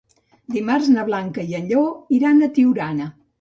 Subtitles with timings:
[0.53, 1.85] Dimarts na Blanca i en Lleó
[2.21, 3.13] iran a Tiurana.